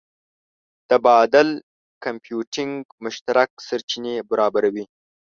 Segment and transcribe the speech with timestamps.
[0.89, 1.49] د بادل
[2.05, 4.85] کمپیوټینګ مشترک سرچینې برابروي.